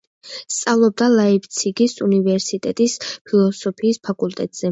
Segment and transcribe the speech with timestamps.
[0.53, 2.97] სწავლობდა ლაიფციგის, უნივერსიტეტის
[3.29, 4.59] ფილოსოფიის ფაკულტეტზე.